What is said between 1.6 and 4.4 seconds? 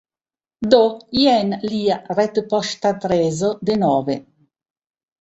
lia retpoŝtadreso denove